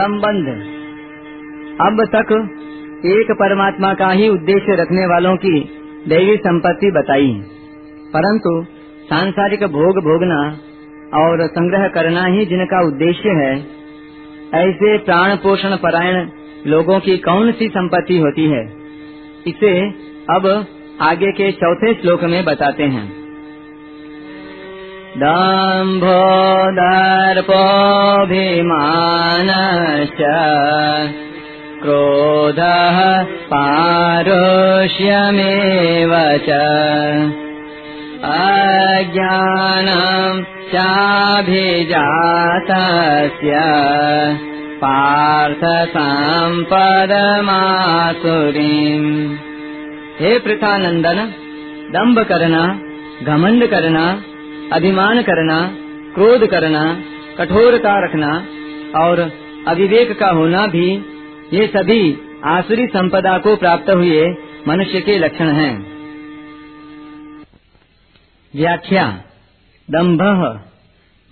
[0.00, 0.46] संबंध।
[1.80, 2.32] अब तक
[3.06, 5.60] एक परमात्मा का ही उद्देश्य रखने वालों की
[6.08, 7.42] दैवी संपत्ति बताई।
[8.16, 8.64] परंतु
[9.06, 10.58] सांसारिक भोग भोगना
[11.22, 13.54] और संग्रह करना ही जिनका उद्देश्य है,
[14.54, 16.28] ऐसे प्राण पोषण परायण
[16.66, 18.72] लोगों की कौन सी संपत्ति होती है?
[19.46, 19.80] इसे
[20.30, 20.66] अब
[21.00, 23.17] आगे के चौथे श्लोक में बताते हैं।
[25.16, 26.16] दम्भो
[26.78, 27.40] दर्पोऽभिमानश्च
[31.82, 32.98] क्रोधः
[33.52, 33.72] पारुष्यमेव
[36.48, 36.50] च
[38.34, 41.94] अज्ञानम् चाभिजातस्य
[44.82, 45.62] पार्थ
[45.96, 46.70] सम्पदमासुरीम्
[50.20, 50.32] हे
[52.32, 52.62] करना
[53.32, 54.04] घमंड करना
[54.72, 55.58] अभिमान करना,
[56.14, 56.80] क्रोध करना,
[57.38, 58.30] कठोरता रखना
[58.96, 59.20] और
[59.68, 60.88] अविवेक का होना भी
[61.52, 64.26] ये सभी आसुरी संपदा को प्राप्त हुए
[64.68, 65.72] मनुष्य के लक्षण हैं।
[68.54, 69.06] व्याख्या
[69.90, 70.22] दम्भ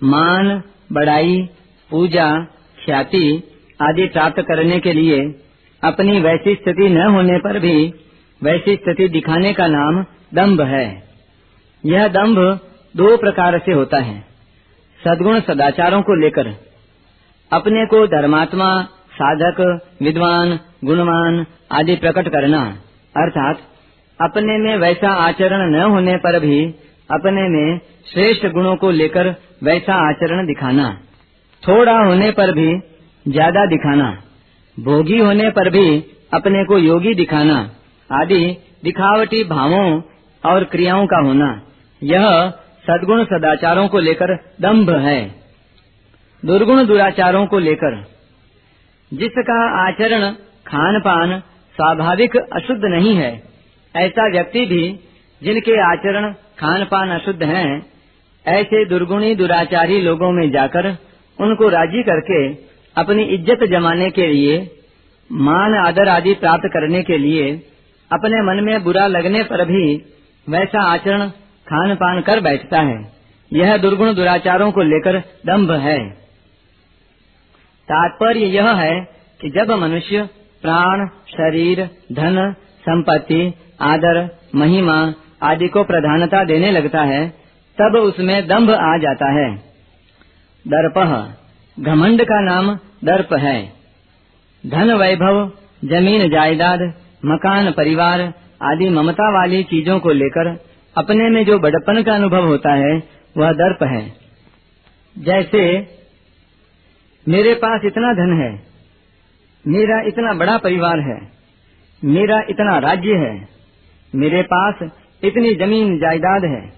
[0.03, 0.61] मान,
[0.91, 1.49] बड़ाई,
[1.91, 2.43] पूजा,
[2.85, 3.43] ख्याति
[3.81, 5.19] आदि प्राप्त करने के लिए
[5.83, 7.93] अपनी वैसी स्थिति न होने पर भी
[8.41, 10.87] वैसी स्थिति दिखाने का नाम दम्भ है।
[11.85, 12.59] यह दम्भ
[12.95, 14.25] दो प्रकार से होता है।
[15.03, 16.47] सदगुण सदाचारों को लेकर।
[17.51, 22.77] अपने को धर्मात्मा, साधक, विद्वान, गुणवान आदि प्रकट करना।
[23.17, 23.59] अर्थात,
[24.21, 26.65] अपने में वैसा आचरण न होने पर भी
[27.11, 27.79] अपने में
[28.13, 30.97] श्रेष्ठ गुणों को लेकर वैसा आचरण दिखाना।
[31.67, 32.79] थोड़ा होने पर भी
[33.27, 34.23] ज़्यादा दिखाना।
[34.79, 35.99] भोगी होने पर भी
[36.33, 37.69] अपने को योगी दिखाना।
[38.11, 40.01] आदि दिखावटी भावों
[40.45, 41.61] और क्रियाओं का होना।
[42.03, 42.53] यह
[42.87, 45.19] सद्गुण सदाचारों को लेकर दम्भ है।
[46.45, 47.95] दुर्गुण दुराचारों को लेकर।
[49.11, 49.57] जिसका
[49.87, 50.31] आचरण
[50.67, 51.39] खान पान
[51.75, 53.31] स्वाभाविक अशुद्ध नहीं है,
[53.95, 54.99] ऐसा व्यक्ति भी
[55.41, 57.85] जिनके आचरण खान पान अशुद्ध हैं,
[58.45, 60.87] ऐसे दुर्गुणी दुराचारी लोगों में जाकर
[61.39, 62.39] उनको राज़ी करके
[62.95, 64.59] अपनी इज़्ज़त जमाने के लिए,
[65.31, 67.51] मान आदर आदि प्राप्त करने के लिए,
[68.11, 69.95] अपने मन में बुरा लगने पर भी
[70.47, 71.29] वैसा आचरण
[71.69, 73.11] खान पान कर बैठता है।
[73.53, 76.09] यह दुर्गुण दुराचारों को लेकर दम्भ है।
[77.89, 79.01] तात्पर्य यह है
[79.41, 80.29] कि जब मनुष्य
[80.61, 85.13] प्राण, शरीर, धन, संपत्ति, आदर, महिमा
[85.43, 87.29] आदि को प्रधानता देने लगता है,
[87.81, 89.55] तब उसमें दम्भ आ जाता है।
[90.67, 91.35] दर्प,
[91.79, 93.73] घमंड का नाम दर्प है।
[94.65, 95.51] धन वैभव,
[95.85, 96.93] ज़मीन जायदाद,
[97.25, 100.66] मकान परिवार आदि ममता वाली चीज़ों को लेकर
[100.97, 103.03] अपने में जो बड़प्पन का अनुभव होता है,
[103.37, 104.13] वह दर्प है।
[105.17, 105.63] जैसे,
[107.27, 108.67] मेरे पास इतना धन है,
[109.67, 111.31] मेरा इतना बड़ा परिवार है,
[112.03, 113.47] मेरा इतना राज्य है,
[114.15, 114.75] मेरे पास
[115.23, 116.73] इतनी ज़मीन जायदाद है,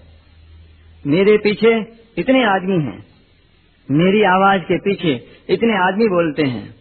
[1.06, 1.74] मेरे पीछे
[2.18, 3.06] इतने आदमी हैं,
[3.90, 6.74] मेरी आवाज़ के पीछे इतने आदमी बोलते हैं,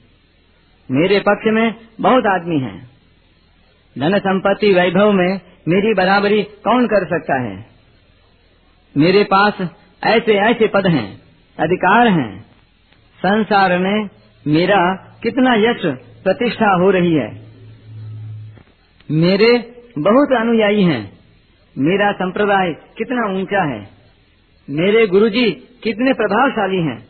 [0.91, 2.98] मेरे पक्ष में बहुत आदमी हैं।
[3.97, 7.65] धन संपत्ति वैभव में मेरी बराबरी कौन कर सकता है?
[8.97, 9.53] मेरे पास
[10.03, 11.21] ऐसे ऐसे पद हैं,
[11.59, 12.41] अधिकार हैं।
[13.19, 14.09] संसार में
[14.47, 17.41] मेरा कितना यश प्रतिष्ठा हो रही है।
[19.11, 21.19] मेरे बहुत अनुयायी हैं।
[21.77, 23.89] मेरा संप्रदाय कितना ऊँचा है।
[24.69, 25.51] मेरे गुरुजी
[25.83, 27.07] कितने प्रभावशाली हैं।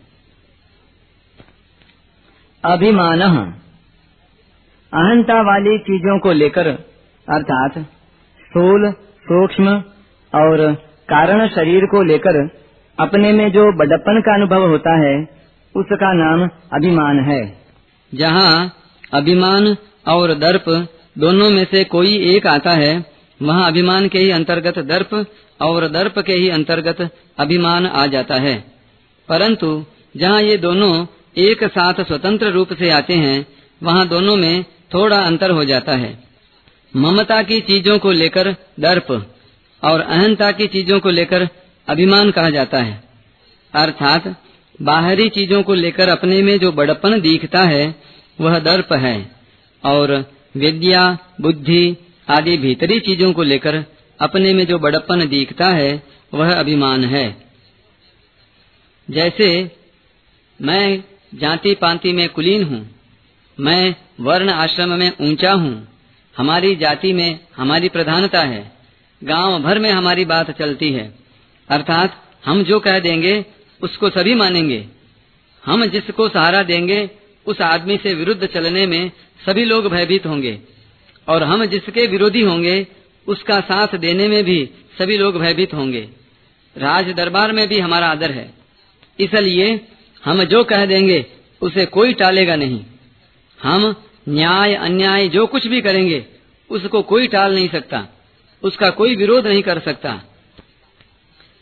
[2.65, 3.21] अभिमान
[4.93, 6.67] अहंता वाली चीज़ों को लेकर,
[7.29, 7.71] अर्थात
[8.39, 9.67] स्थूल, सूक्ष्म
[10.35, 10.73] और
[11.09, 12.49] कारण शरीर को लेकर
[12.99, 15.21] अपने में जो बड़प्पन का अनुभव होता है,
[15.75, 17.57] उसका नाम अभिमान है।
[18.15, 18.73] जहाँ
[19.13, 19.77] अभिमान
[20.07, 23.05] और दर्प दोनों में से कोई एक आता है,
[23.41, 25.25] वहाँ अभिमान के ही अंतर्गत दर्प
[25.61, 28.63] और दर्प के ही अंतर्गत अभिमान आ जाता है।
[29.29, 29.85] परंतु
[30.17, 31.05] जहाँ ये दोनों
[31.37, 33.45] एक साथ स्वतंत्र रूप से आते हैं,
[33.83, 36.23] वहाँ दोनों में थोड़ा अंतर हो जाता है।
[36.95, 39.35] ममता की चीज़ों को लेकर दर्प
[39.83, 41.49] और अहंता की चीज़ों को लेकर
[41.87, 43.03] अभिमान कहा जाता है।
[43.73, 44.35] अर्थात,
[44.81, 47.95] बाहरी चीज़ों को लेकर अपने में जो बड़प्पन दिखता है,
[48.41, 49.31] वह दर्प है
[49.85, 51.97] और विद्या, बुद्धि
[52.29, 53.85] आदि भीतरी चीज़ों को लेकर
[54.21, 56.03] अपने में जो बड़प्पन दिखता है,
[56.33, 57.51] वह अभिमान है।
[59.09, 59.71] जैसे,
[60.61, 61.03] मैं
[61.35, 62.98] जाति पांति में कुलीन हूँ
[63.59, 65.87] मैं वर्ण आश्रम में ऊँचा हूँ।
[66.37, 68.71] हमारी जाति में हमारी प्रधानता है।
[69.23, 71.13] गाँव भर में हमारी बात चलती है।
[71.69, 73.45] अर्थात हम जो कह देंगे,
[73.83, 74.85] उसको सभी मानेंगे।
[75.65, 77.09] हम जिसको सहारा देंगे,
[77.45, 79.11] उस आदमी से विरुद्ध चलने में
[79.45, 80.59] सभी लोग भयभीत होंगे।
[81.27, 82.87] और हम जिसके विरोधी होंगे,
[83.27, 84.69] उसका साथ देने में भी
[84.99, 86.09] सभी लोग भयभीत होंगे।
[86.77, 88.53] राज दरबार में भी हमारा आदर है।
[89.19, 89.87] इसलिए
[90.25, 91.25] हम जो कह देंगे,
[91.61, 92.85] उसे कोई टालेगा नहीं।
[93.63, 93.95] हम
[94.29, 96.25] न्याय, अन्याय, जो कुछ भी करेंगे,
[96.69, 98.07] उसको कोई टाल नहीं सकता।
[98.63, 100.21] उसका कोई विरोध नहीं कर सकता।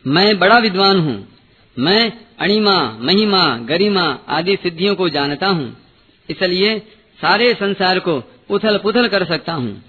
[0.08, 1.28] मैं बड़ा विद्वान हूँ।
[1.80, 5.78] मैं अणिमा, महिमा, गरिमा आदि सिद्धियों को जानता हूँ।
[6.30, 6.80] इसलिए
[7.22, 9.84] सारे संसार को उथल पुथल कर सकता हूँ।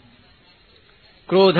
[1.28, 1.58] क्रोध,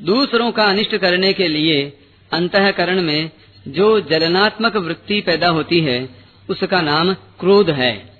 [0.00, 1.98] दूसरों का अनिष्ट करने के लिए
[2.32, 3.30] अंतकरण में
[3.68, 6.08] जो जलनात्मक वृत्ति पैदा होती है,
[6.50, 8.11] उसका नाम क्रोध है।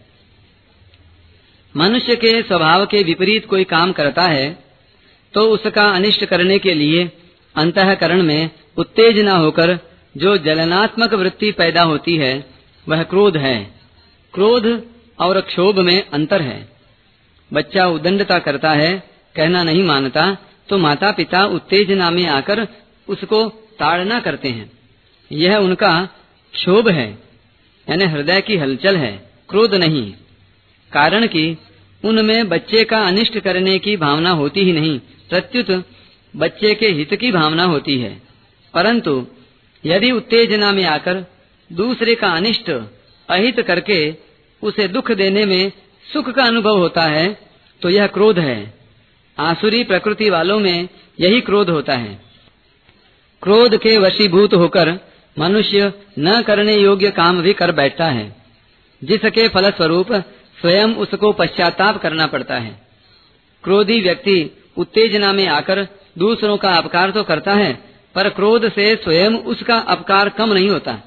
[1.76, 4.64] मनुष्य के स्वभाव के विपरीत कोई काम करता है
[5.34, 7.10] तो उसका अनिष्ट करने के लिए
[7.54, 9.78] अंतकरण में उत्तेजना होकर
[10.16, 12.44] जो जलनात्मक वृत्ति पैदा होती है,
[12.86, 13.74] वह क्रोध है।
[14.34, 14.66] क्रोध
[15.20, 16.68] और क्षोभ में अंतर है।
[17.52, 18.92] बच्चा उदंडता करता है,
[19.36, 20.36] कहना नहीं मानता
[20.68, 22.66] तो माता पिता उत्तेजना में आकर
[23.08, 23.48] उसको
[23.78, 24.70] ताड़ना करते हैं।
[25.32, 26.08] यह उनका
[26.52, 27.18] क्षोभ है,
[27.86, 29.12] यानी हृदय की हलचल है,
[29.48, 30.12] क्रोध नहीं।
[30.92, 31.44] कारण कि
[32.02, 34.98] उनमें बच्चे का अनिष्ट करने की भावना होती ही नहीं,
[35.30, 35.84] प्रत्युत
[36.34, 38.10] बच्चे के हित की भावना होती है।
[38.74, 39.26] परंतु
[39.84, 41.24] यदि उत्तेजना में आकर
[41.70, 42.70] दूसरे का अनिष्ट
[43.28, 43.98] अहित करके
[44.62, 45.72] उसे दुख देने में
[46.04, 47.26] सुख का अनुभव होता है
[47.82, 48.58] तो यह क्रोध है।
[49.38, 52.20] आसुरी प्रकृति वालों में यही क्रोध होता है।
[53.42, 54.90] क्रोध के वशीभूत होकर
[55.36, 58.24] मनुष्य न करने योग्य काम भी कर बैठता है,
[59.02, 60.12] जिसके फलस्वरूप
[60.62, 62.86] स्वयं उसको पश्चाताप करना पड़ता है।
[63.64, 65.88] क्रोधी व्यक्ति उत्तेजना में आकर
[66.18, 71.02] दूसरों का अपकार तो करता है, पर क्रोध से स्वयं उसका अपकार कम नहीं होता।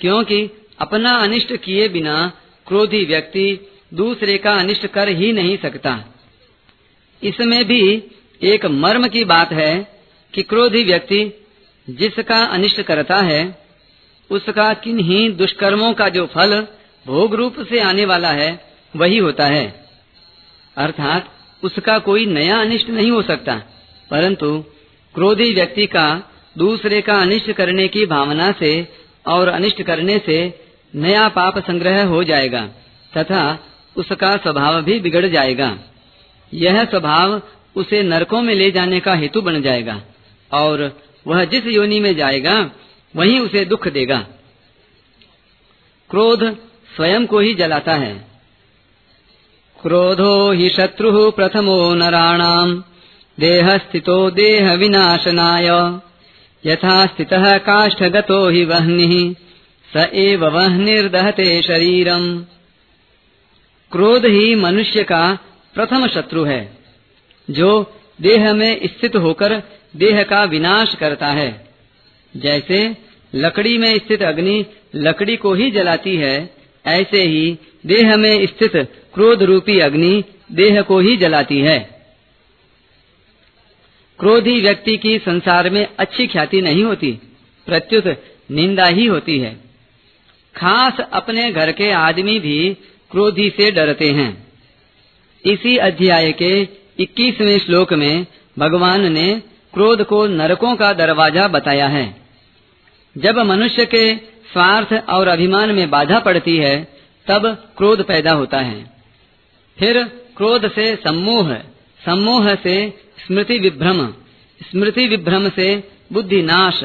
[0.00, 2.32] क्योंकि अपना अनिष्ट किए बिना
[2.66, 6.04] क्रोधी व्यक्ति दूसरे का अनिष्ट कर ही नहीं सकता।
[7.22, 8.04] इसमें भी
[8.42, 10.02] एक मर्म की बात है
[10.34, 11.46] कि क्रोधी व्यक्ति
[11.90, 13.66] जिसका अनिष्ट करता है,
[14.30, 16.66] उसका किन्हीं दुष्कर्मों का जो फल
[17.10, 19.84] भोग रूप से आने वाला है, वही होता है।
[20.76, 23.62] अर्थात, उसका कोई नया अनिष्ट नहीं हो सकता।
[24.10, 24.64] परंतु,
[25.14, 26.22] क्रोधी व्यक्ति का
[26.58, 28.88] दूसरे का अनिष्ट करने की भावना से
[29.26, 30.60] और अनिष्ट करने से
[30.94, 32.66] नया पाप संग्रह हो जाएगा,
[33.16, 33.58] तथा
[33.96, 35.78] उसका स्वभाव भी बिगड़ जाएगा।
[36.54, 37.42] यह स्वभाव
[37.76, 40.02] उसे नरकों में ले जाने का हेतु बन जाएगा,
[40.52, 42.70] और वह जिस योनि में जाएगा,
[43.16, 44.26] वहीं उसे दुख देगा।
[46.10, 48.30] क्रोध स्वयं को ही जलाता है।
[49.82, 52.84] क्रोधो ही शत्रु प्रथमो नराणाम
[53.40, 55.68] देह स्थितो देह विनाशनाय
[56.66, 59.34] यथा स्थितः काष्ठगतो हि वह्निः,
[59.94, 62.38] स एव वह्निर्दहते शरीरम।
[63.92, 65.38] क्रोध ही मनुष्य का
[65.74, 66.78] प्रथम शत्रु है,
[67.50, 69.62] जो देह में स्थित होकर
[69.96, 71.74] देह का विनाश करता है।
[72.36, 72.96] जैसे
[73.34, 78.76] लकड़ी में स्थित अग्नि लकड़ी को ही जलाती है ऐसे ही देह में स्थित
[79.14, 81.78] क्रोध रूपी अग्नि देह को ही जलाती है।
[84.18, 87.18] क्रोधी व्यक्ति की संसार में अच्छी ख्याति नहीं होती,
[87.66, 89.60] प्रत्युत निंदा ही होती है।
[90.56, 92.76] खास अपने घर के आदमी भी
[93.10, 94.46] क्रोधी से डरते हैं।
[95.44, 98.26] इसी अध्याय के 21वें श्लोक में
[98.58, 99.42] भगवान ने
[99.74, 102.19] क्रोध को नरकों का दरवाज़ा बताया है।
[103.18, 104.16] जब मनुष्य के
[104.52, 106.84] स्वार्थ और अभिमान में बाधा पड़ती है,
[107.26, 108.90] तब क्रोध पैदा होता है।
[109.78, 110.04] फिर
[110.36, 111.54] क्रोध से सम्मोह
[112.04, 114.12] सम्मोह से स्मृति विभ्रम
[114.62, 116.84] स्मृति विभ्रम से बुद्धि नाश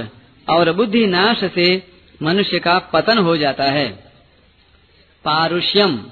[0.50, 1.88] और बुद्धि नाश से
[2.24, 3.88] मनुष्य का पतन हो जाता है।
[5.26, 6.06] पारुष्यम।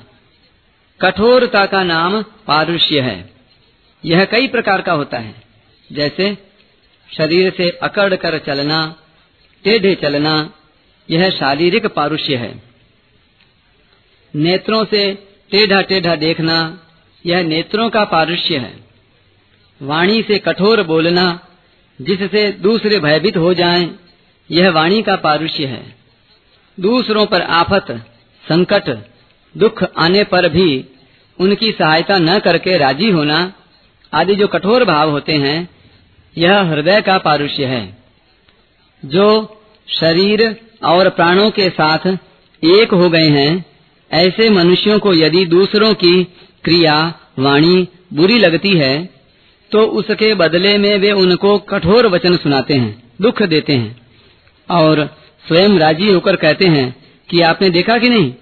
[1.01, 3.29] कठोरता का नाम पारुष्य है।
[4.05, 5.35] यह कई प्रकार का होता है,
[5.91, 6.37] जैसे
[7.17, 8.95] शरीर से अकड़ कर चलना
[9.63, 10.53] टेढ़े चलना
[11.09, 12.61] यह शारीरिक पारुष्य है।
[14.35, 15.13] नेत्रों से
[15.51, 16.57] टेढ़ा टेढ़ा देखना
[17.25, 18.73] यह नेत्रों का पारुष्य है।
[19.81, 21.39] वाणी से कठोर बोलना
[22.01, 23.99] जिससे दूसरे भयभीत हो जाएँ,
[24.51, 25.95] यह वाणी का पारुष्य है।
[26.79, 27.91] दूसरों पर आफत
[28.49, 28.89] संकट
[29.57, 30.85] दुख आने पर भी
[31.39, 33.53] उनकी सहायता न करके राज़ी होना
[34.13, 35.69] आदि जो कठोर भाव होते हैं
[36.37, 38.02] यह हृदय का पारुष्य है।
[39.05, 39.25] जो
[39.87, 42.17] शरीर और प्राणों के साथ
[42.63, 43.65] एक हो गए हैं,
[44.11, 46.23] ऐसे मनुष्यों को यदि दूसरों की
[46.63, 49.09] क्रिया, वाणी बुरी लगती है
[49.71, 54.01] तो उसके बदले में वे उनको कठोर वचन सुनाते हैं, दुख देते हैं।
[54.69, 55.05] और
[55.47, 56.95] स्वयं राज़ी होकर कहते हैं
[57.29, 58.33] कि आपने देखा कि नहीं?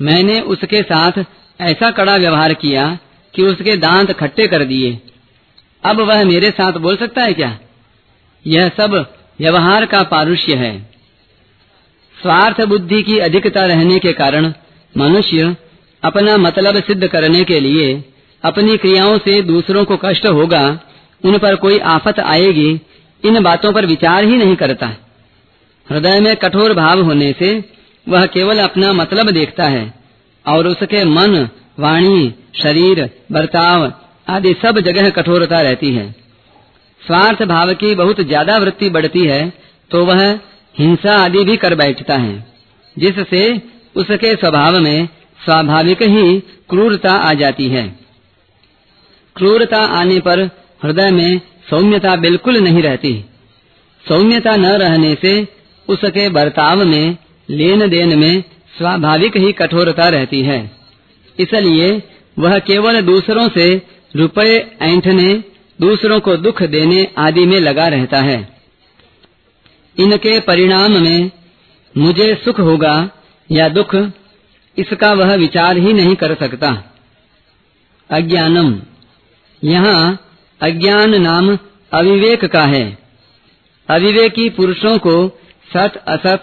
[0.00, 1.24] मैंने उसके साथ
[1.60, 2.98] ऐसा कड़ा व्यवहार किया
[3.34, 4.98] कि उसके दांत खट्टे कर दिए।
[5.84, 7.58] अब वह मेरे साथ बोल सकता है क्या?
[8.46, 9.04] यह सब
[9.40, 10.78] व्यवहार का पारुष्य है।
[12.16, 14.52] स्वार्थ बुद्धि की अधिकता रहने के कारण
[14.96, 15.56] मनुष्य
[16.02, 18.04] अपना मतलब सिद्ध करने के लिए
[18.42, 20.78] अपनी क्रियाओं से दूसरों को कष्ट होगा,
[21.24, 22.80] उन पर कोई आफत आएगी,
[23.24, 24.86] इन बातों पर विचार ही नहीं करता।
[25.90, 27.64] हृदय में कठोर भाव होने से
[28.08, 29.94] वह केवल अपना मतलब देखता है
[30.46, 33.92] और उसके मन, वाणी, शरीर, बर्ताव
[34.28, 36.14] आदि सब जगह कठोरता रहती है।
[37.02, 39.42] स्वार्थ भाव की बहुत ज़्यादा वृत्ति बढ़ती है
[39.90, 40.22] तो वह
[40.76, 42.34] हिंसा आदि भी कर बैठता है,
[42.96, 43.42] जिससे
[43.96, 45.08] उसके स्वभाव में
[45.40, 46.38] स्वाभाविक ही
[46.70, 47.86] क्रूरता आ जाती है।
[49.36, 50.40] क्रूरता आने पर
[50.82, 51.40] हृदय में
[51.70, 53.12] सौम्यता बिल्कुल नहीं रहती।
[54.04, 55.32] सौम्यता न रहने से
[55.88, 57.16] उसके बर्ताव में
[57.48, 58.42] लेन देन में
[58.74, 60.60] स्वाभाविक ही कठोरता रहती है।
[61.38, 61.90] इसलिए
[62.36, 63.66] वह केवल दूसरों से
[64.14, 65.32] रुपए ऐंठने
[65.80, 68.38] दूसरों को दुख देने आदि में लगा रहता है।
[69.98, 71.30] इनके परिणाम में
[71.96, 73.10] मुझे सुख होगा
[73.50, 73.94] या दुख,
[74.76, 76.92] इसका वह विचार ही नहीं कर सकता।
[78.10, 78.80] अज्ञानम।
[79.62, 80.18] यहाँ
[80.60, 81.58] अज्ञान नाम
[81.92, 82.98] अविवेक का है।
[83.88, 85.28] अविवेकी पुरुषों को
[85.74, 86.40] सत असत,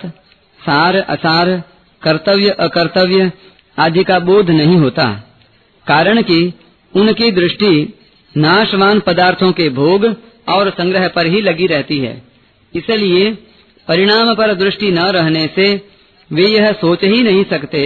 [0.60, 1.64] सार असार,
[2.02, 3.32] कर्तव्य अकर्तव्य
[3.80, 5.06] आदि का बोध नहीं होता,
[5.88, 6.54] कारण कि
[6.94, 7.94] उनकी दृष्टि
[8.36, 10.06] नाशवान पदार्थों के भोग
[10.50, 12.22] और संग्रह पर ही लगी रहती है।
[12.74, 13.32] इसलिए
[13.88, 15.68] परिणाम पर दृष्टि न रहने से
[16.32, 17.86] वे यह सोच ही नहीं सकते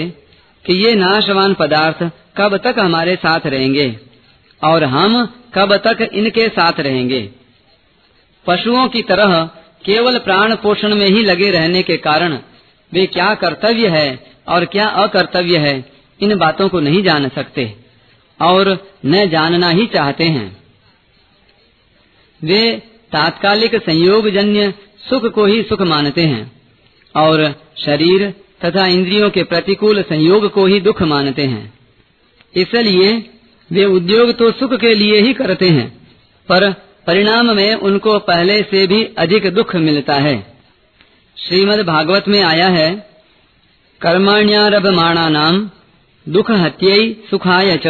[0.65, 2.03] कि ये नाशवान पदार्थ
[2.37, 3.95] कब तक हमारे साथ रहेंगे
[4.61, 7.21] और हम कब तक इनके साथ रहेंगे।
[8.45, 9.43] पशुओं की तरह
[9.85, 12.37] केवल प्राण पोषण में ही लगे रहने के कारण
[12.91, 14.07] वे क्या कर्तव्य है
[14.47, 15.85] और क्या अकर्तव्य है,
[16.19, 17.73] इन बातों को नहीं जान सकते।
[18.39, 20.47] और न जानना ही चाहते हैं।
[22.41, 22.61] वे
[23.11, 24.73] तात्कालिक संयोगजन्य
[25.09, 26.51] सुख को ही सुख मानते हैं
[27.15, 27.43] और
[27.77, 28.29] शरीर
[28.65, 31.73] तथा इंद्रियों के प्रतिकूल संयोग को ही दुख मानते हैं।
[32.55, 33.11] इसलिए
[33.69, 35.89] वे उद्योग तो सुख के लिए ही करते हैं,
[36.49, 36.71] पर
[37.07, 40.37] परिणाम में उनको पहले से भी अधिक दुख मिलता है।
[41.37, 42.89] श्रीमद् भागवत में आया है
[44.01, 45.69] कर्माण्यारभमाणा नाम
[46.27, 47.87] दुख हत्यई सुखाय च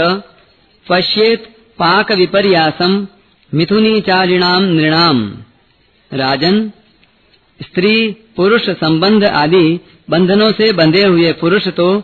[0.89, 1.48] पश्येत
[1.79, 3.08] पाक विपर्यासम
[3.53, 5.38] मिथुनीचारिणाम नृणाम।
[6.13, 6.72] राजन,
[7.62, 9.79] स्त्री, पुरुष, संबंध आदि
[10.10, 12.03] बंधनों से बंधे हुए पुरुष तो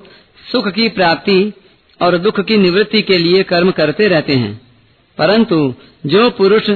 [0.52, 1.54] सुख की प्राप्ति
[2.02, 4.62] और दुख की निवृत्ति के लिए कर्म करते रहते हैं।
[5.18, 5.76] परंतु
[6.06, 6.70] जो पुरुष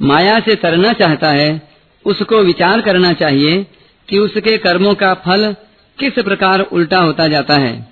[0.00, 1.68] माया से तरना चाहता है,
[2.04, 3.66] उसको विचार करना चाहिए
[4.08, 5.54] कि उसके कर्मों का फल
[5.98, 7.88] किस प्रकार उल्टा होता जाता है।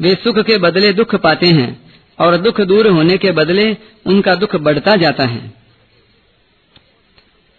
[0.00, 1.83] वे सुख के बदले दुख पाते हैं।
[2.18, 5.52] और दुख दूर होने के बदले उनका दुख बढ़ता जाता है।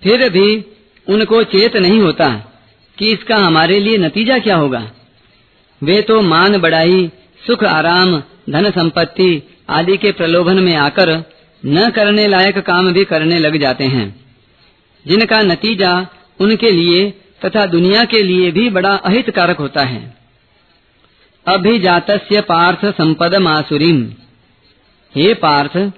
[0.04, 0.66] फिर भी
[1.08, 2.30] उनको चेत नहीं होता
[2.98, 4.92] कि इसका हमारे लिए नतीजा क्या होगा।
[5.84, 7.12] वे तो मान बढ़ाई
[7.48, 11.24] सुख, आराम, धन संपत्ति आदि के प्रलोभन में आकर
[11.66, 14.26] न करने लायक काम भी करने लग जाते हैं।
[15.08, 16.08] जिनका नतीजा
[16.40, 17.14] उनके लिए
[17.46, 20.16] तथा दुनिया के लिए भी बड़ा अहितकारक होता है।
[21.48, 24.14] अभिजातस्य पार्थ संपद मासुरीम।
[25.16, 25.92] हे पार्थ,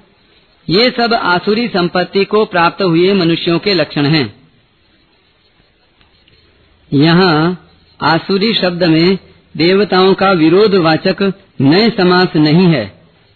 [0.69, 4.36] ये सब आसुरी संपत्ति को प्राप्त हुए मनुष्यों के लक्षण हैं।
[6.93, 7.67] यहाँ
[8.01, 9.17] आसुरी शब्द में
[9.57, 12.86] देवताओं का विरोध वाचक नए समास नहीं है।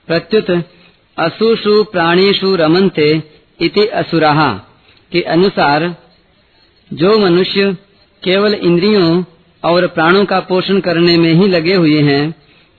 [0.08, 0.52] प्रत्युत,
[1.18, 3.24] असुषु प्राणेशु रमनते
[3.62, 4.54] इति असुराहा
[5.12, 5.96] के अनुसार,
[6.94, 7.78] जो मनुष्य
[8.24, 9.24] केवल इंद्रियों
[9.64, 12.36] और प्राणों का पोषण करने में ही लगे हुए हैं,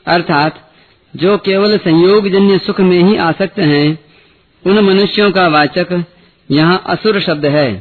[0.06, 0.71] अर्थात
[1.16, 3.98] जो केवल संयोग जन्य सुख में ही आसक्त हैं,
[4.66, 6.04] उन मनुष्यों का वाचक
[6.50, 7.74] यहाँ असुर शब्द है।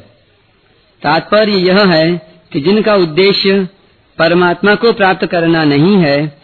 [1.01, 3.67] तात्पर्य यह है कि जिनका उद्देश्य
[4.17, 6.41] परमात्मा को प्राप्त करना नहीं है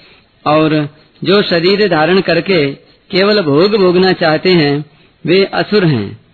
[0.47, 0.89] और
[1.23, 2.71] जो शरीर धारण करके
[3.11, 4.85] केवल भोग भोगना चाहते हैं,
[5.25, 6.25] वे असुर हैं।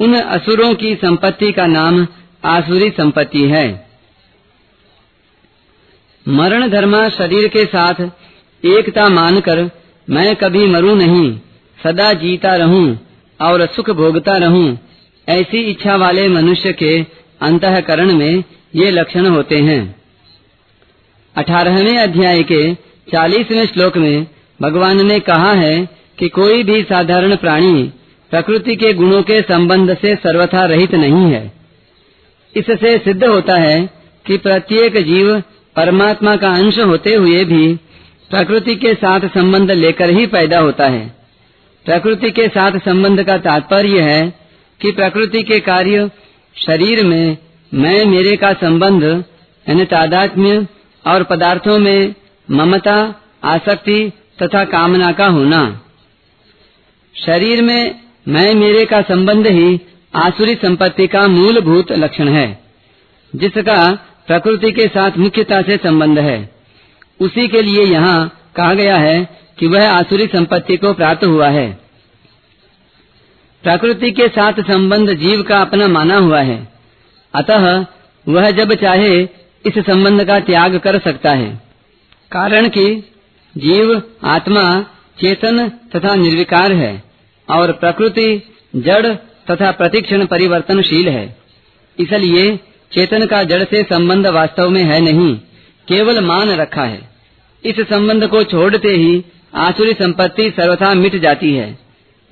[0.00, 2.06] उन असुरों की संपत्ति का नाम
[2.44, 3.86] आसुरी संपत्ति है।
[6.28, 7.94] मरण धर्मा शरीर के साथ
[8.64, 9.70] एकता मानकर
[10.08, 11.32] मैं कभी मरूं नहीं,
[11.78, 12.98] सदा जीता रहूँ
[13.40, 14.78] और सुख भोगता रहूँ।
[15.28, 16.98] ऐसी इच्छा वाले मनुष्य के
[17.40, 18.44] अंतकरण में
[18.74, 19.80] ये लक्षण होते हैं।
[21.36, 22.62] अठारहवें अध्याय के
[23.08, 24.26] चालीसवें श्लोक में
[24.60, 27.82] भगवान ने कहा है कि कोई भी साधारण प्राणी
[28.32, 31.52] प्रकृति के गुणों के संबंध से सर्वथा रहित नहीं है।
[32.54, 33.80] इससे सिद्ध होता है
[34.26, 35.34] कि प्रत्येक जीव
[35.76, 37.66] परमात्मा का अंश होते हुए भी
[38.30, 41.14] प्रकृति के साथ संबंध लेकर ही पैदा होता है।
[41.86, 44.38] प्रकृति के साथ संबंध का तात्पर्य है
[44.80, 46.10] कि प्रकृति के कार्य
[46.56, 47.36] शरीर में
[47.74, 49.04] मैं, मेरे का संबंध,
[49.66, 50.66] यानी तादात्म्य
[51.06, 52.14] और पदार्थों में
[52.50, 55.80] ममता, आसक्ति तथा कामना का होना।
[57.14, 59.80] शरीर में मैं, मेरे का संबंध ही
[60.14, 62.64] आसुरी संपत्ति का मूलभूत लक्षण है,
[63.34, 63.94] जिसका
[64.26, 66.55] प्रकृति के साथ मुख्यता से संबंध है।
[67.20, 71.80] उसी के लिए यहाँ कहा गया है कि वह आसुरी संपत्ति को प्राप्त हुआ है।
[73.62, 76.68] प्रकृति के साथ संबंध जीव का अपना माना हुआ है।
[77.34, 77.86] अतः
[78.28, 79.22] वह जब चाहे
[79.66, 81.62] इस संबंध का त्याग कर सकता है।
[82.32, 83.12] कारण कि
[83.58, 84.82] जीव, आत्मा,
[85.20, 87.02] चेतन तथा निर्विकार है
[87.50, 88.42] और प्रकृति
[88.76, 89.06] जड़
[89.50, 91.36] तथा प्रतिक्षण परिवर्तनशील है।
[91.98, 92.56] इसलिए
[92.92, 95.40] चेतन का जड़ से संबंध वास्तव में है नहीं।
[95.88, 97.08] केवल मान रखा है।
[97.64, 99.24] इस संबंध को छोड़ते ही
[99.54, 101.78] आसुरी संपत्ति सर्वथा मिट जाती है।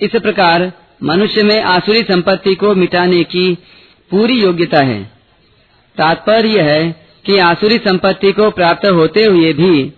[0.00, 3.54] इस प्रकार मनुष्य में आसुरी संपत्ति को मिटाने की
[4.10, 5.02] पूरी योग्यता है।
[5.96, 9.92] तात्पर्य है कि आसुरी संपत्ति को प्राप्त होते हुए भी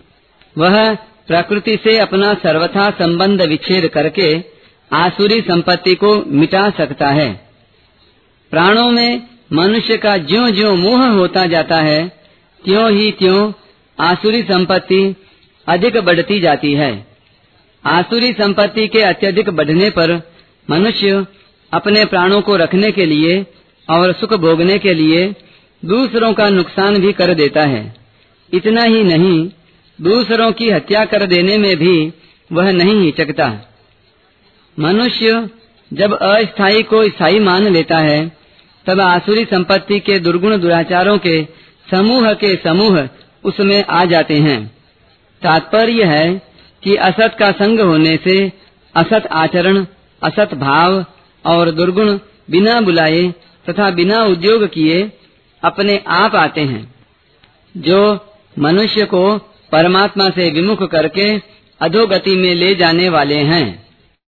[0.57, 0.95] वह
[1.27, 4.43] प्रकृति से अपना सर्वथा संबंध विच्छेद करके
[4.91, 7.49] आसुरी संपत्ति को मिटा सकता है।
[8.51, 12.16] प्राणों में मनुष्य का ज्यो ज्यो मोह होता जाता है
[12.67, 13.53] त्यों ही त्यों
[13.99, 15.15] आसुरी संपत्ति
[15.67, 17.07] अधिक बढ़ती जाती है।
[17.85, 20.31] आसुरी संपत्ति के अत्यधिक बढ़ने पर
[20.69, 21.25] मनुष्य
[21.73, 23.45] अपने प्राणों को रखने के लिए
[23.89, 25.35] और सुख भोगने के लिए
[25.85, 27.95] दूसरों का नुकसान भी कर देता है।
[28.53, 29.49] इतना ही नहीं,
[30.01, 32.13] दूसरों की हत्या कर देने में भी
[32.51, 33.73] वह नहीं हिचकता।
[34.79, 35.49] मनुष्य
[35.93, 38.37] जब अस्थाई को स्थायी मान लेता है,
[38.85, 43.09] तब आसुरी संपत्ति के दुर्गुण दुराचारों के समूह के समूह
[43.43, 44.67] उसमें आ जाते हैं।
[45.41, 46.41] तात्पर्य है
[46.83, 48.53] कि असत का संग होने से
[48.95, 49.85] असत आचरण,
[50.23, 51.05] असत भाव
[51.45, 52.19] और दुर्गुण
[52.49, 53.33] बिना बुलाए
[53.69, 55.11] तथा बिना उद्योग किए
[55.63, 56.95] अपने आप आते हैं।
[57.77, 58.19] जो
[58.59, 59.37] मनुष्य को
[59.71, 61.41] परमात्मा से विमुख करके
[61.81, 63.86] अधोगति में ले जाने वाले हैं।